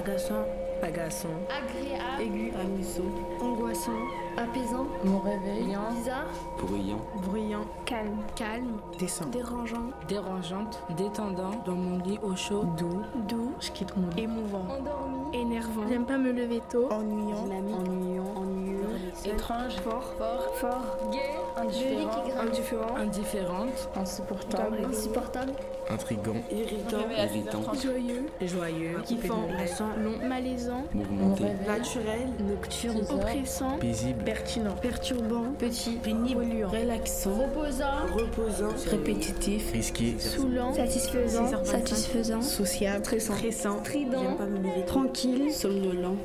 [0.00, 0.46] agaçant,
[0.82, 3.02] agaçant, agréable, aigu, amusant,
[3.42, 4.00] angoissant,
[4.38, 6.26] apaisant, mon réveillant, bizarre,
[6.58, 13.52] bruyant, bruyant, calme, calme, décent, dérangeant, dérangeante, détendant, dans mon lit au chaud, doux, doux,
[13.60, 18.88] je quitte mon lit, émouvant, endormi, énervant, j'aime pas me lever tôt, ennuyant, ennuyant, ennuyeux,
[19.26, 25.52] étrange, fort, fort, fort, gai, indifférent, indifférent, indifférente, insupportable, insupportable,
[25.92, 34.74] intrigant, irritant, irritant, joyeux, joyeux, kiffant, lassant, long, malaisant, mouvementé, naturel, nocturne, oppressant, paisible, pertinent,
[34.80, 43.82] perturbant, petit, pénible, polluant, relaxant, reposant, reposant, répétitif, risqué, saoulant, satisfaisant, satisfaisant, sociable, stressant, stressant,
[43.82, 44.82] tôt.
[44.86, 46.16] tranquille, somnolent.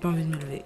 [0.00, 0.64] Pas envie de me lever.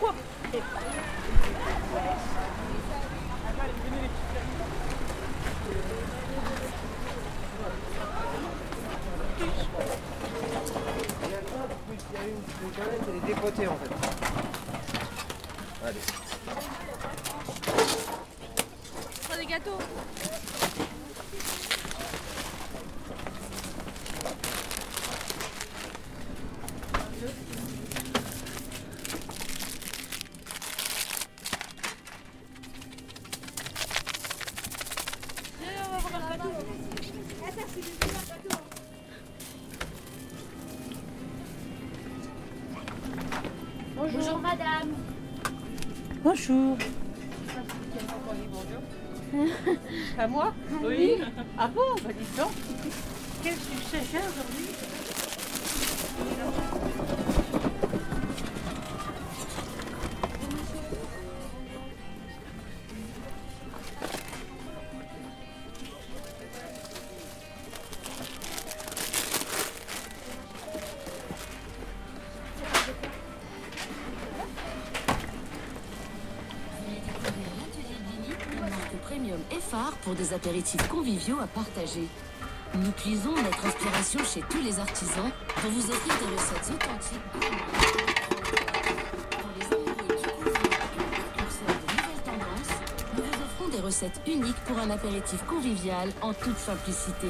[0.00, 0.21] Cuộc
[43.96, 44.94] Bonjour madame.
[46.22, 46.76] Bonjour.
[50.18, 50.52] À moi
[50.84, 51.14] Oui.
[51.58, 52.52] Ah bon Bah dis donc.
[53.42, 54.68] Quel succès j'ai aujourd'hui?
[80.02, 82.06] Pour des apéritifs conviviaux à partager.
[82.74, 87.20] Nous puisons notre inspiration chez tous les artisans pour vous offrir des recettes authentiques.
[89.30, 92.74] Pour les amoureux du et précurseurs de nouvelles tendances,
[93.16, 97.28] nous offrons des recettes uniques pour un apéritif convivial en toute simplicité.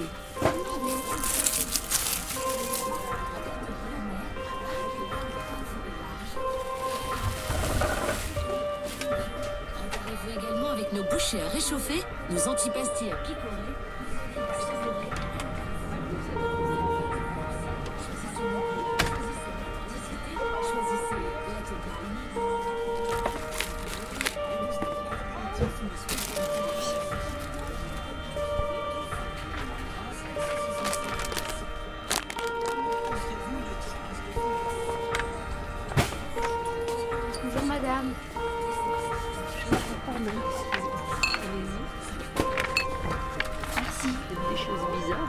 [10.93, 13.92] Nos bouchées à réchauffer, nos antipastilles à picorer.
[44.51, 45.29] Des choses bizarres.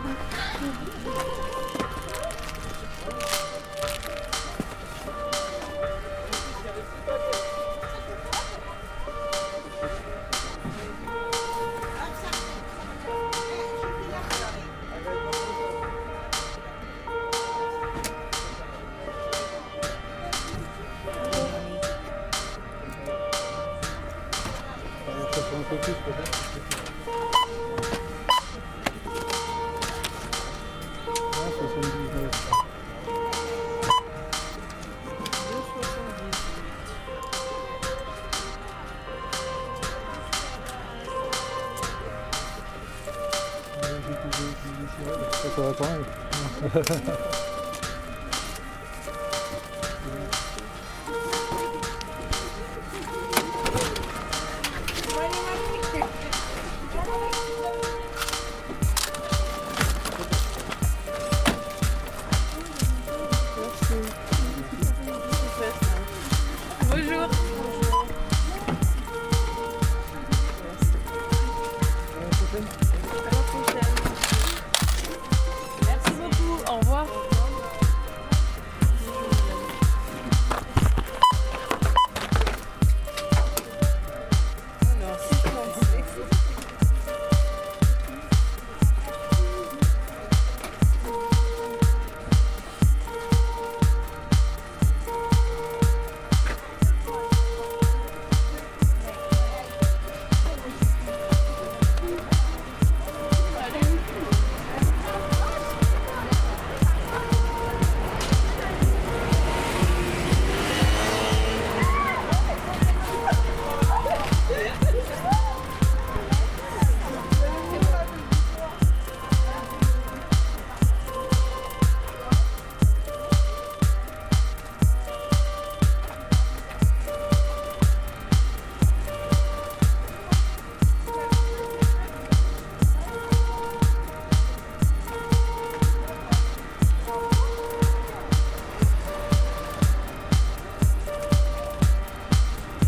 [45.77, 47.43] Ça va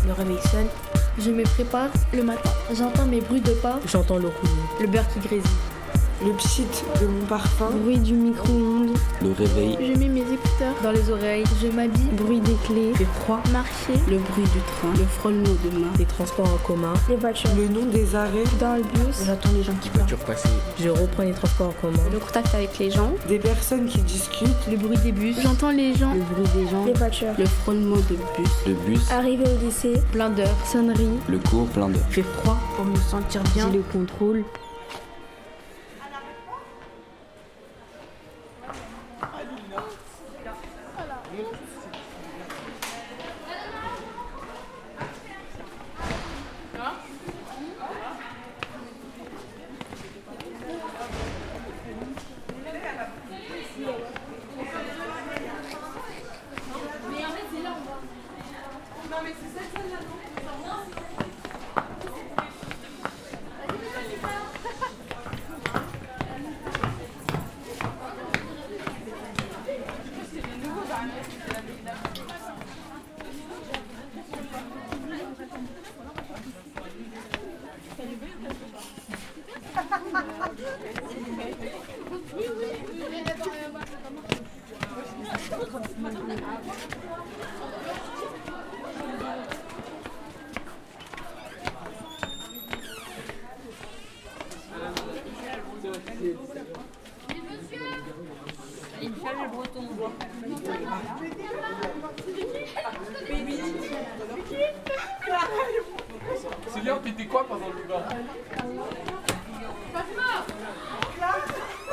[0.06, 0.68] Le réveil sonne,
[1.18, 2.50] Je me prépare le matin.
[2.72, 5.42] J'entends mes bruits de pas, j'entends le roulement, le beurre qui grésille,
[6.24, 6.64] le pchit
[7.00, 8.96] de mon parfum, bruit du micro-ondes.
[9.22, 9.76] Le réveil.
[9.80, 13.92] Je mets mes écouteurs dans les oreilles, Je m'habille, bruit des clés, fait froid, marcher,
[14.08, 17.68] le bruit du train, le frôlement de main, des transports en commun, les voitures, le
[17.68, 20.06] nom des arrêts, dans le bus, j'attends les gens qui parlent,
[20.78, 24.48] je reprends les transports en commun, le contact avec les gens, des personnes qui discutent,
[24.70, 27.34] le bruit des bus, j'entends les gens, le bruit des gens, les voitures.
[27.38, 29.10] le frôlement de bus, Le bus.
[29.10, 32.02] Arrivé au lycée, plein d'heures, sonnerie, Le cours plein d'heures.
[32.10, 34.44] fait froid pour me sentir bien, j'ai le contrôle,
[107.96, 108.12] Pass
[110.14, 111.85] mal auf!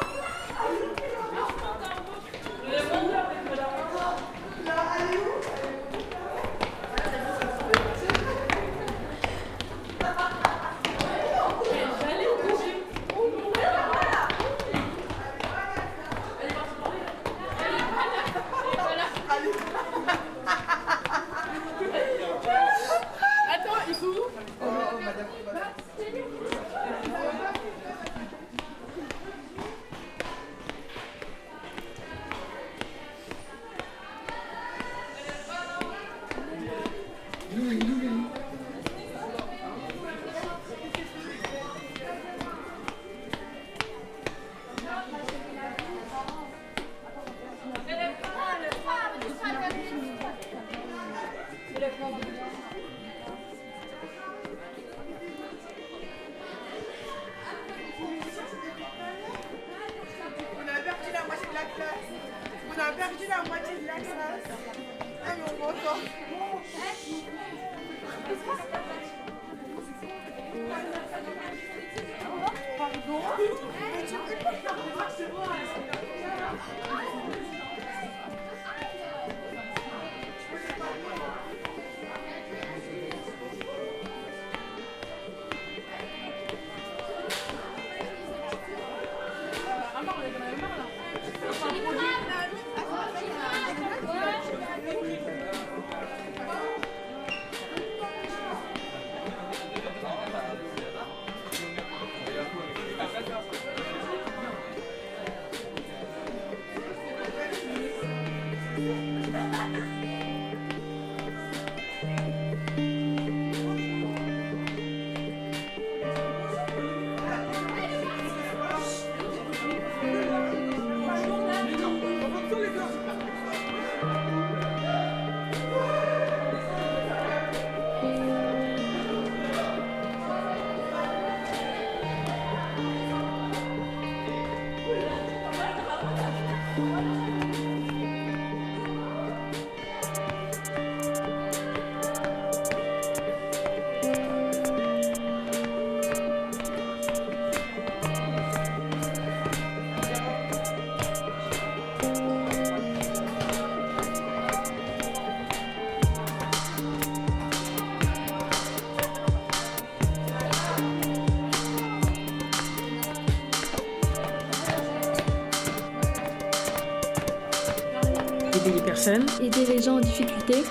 [169.04, 169.26] Personnes.
[169.42, 170.64] Aider les gens en difficulté.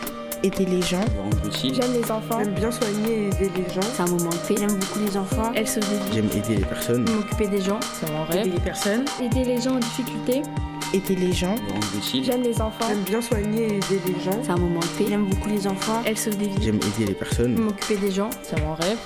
[0.43, 1.05] Aider les gens.
[1.17, 1.75] Rendre utile.
[1.75, 2.39] J'aime les enfants.
[2.39, 3.81] J'aime bien soigner et aider les gens.
[3.95, 4.55] C'est un moment de paix.
[4.59, 5.53] J'aime beaucoup les enfants.
[5.55, 6.15] Elle sauve des vies.
[6.15, 7.05] J'aime aider les personnes.
[7.11, 7.79] M'occuper des gens.
[7.95, 8.55] C'est mon Aider rêve.
[8.55, 9.05] les personnes.
[9.23, 10.43] Aider les gens en difficulté.
[10.95, 11.55] Aider les gens.
[11.55, 12.25] Rendre utile.
[12.25, 12.87] J'aime les enfants.
[12.89, 14.39] J'aime bien soigner et aider les gens.
[14.43, 15.05] C'est un moment de paix.
[15.09, 16.03] J'aime beaucoup les enfants.
[16.05, 16.57] Elle sauve des vies.
[16.63, 17.55] J'aime aider les personnes.
[17.59, 18.31] M'occuper des gens.
[18.43, 18.99] C'est mon rêve.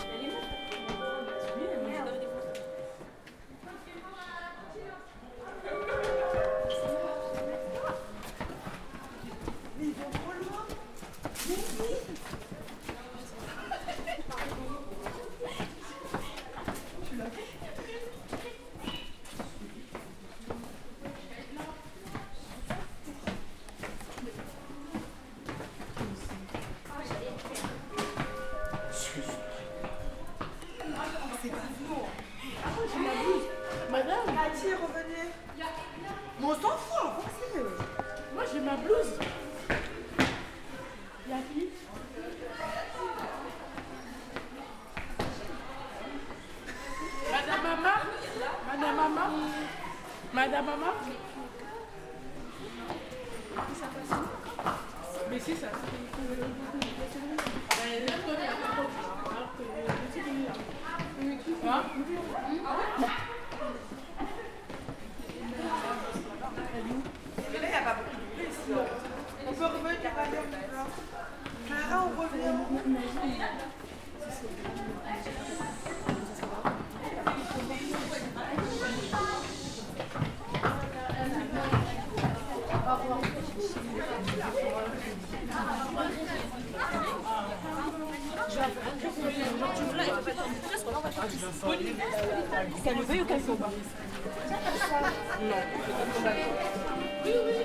[96.24, 97.55] Pas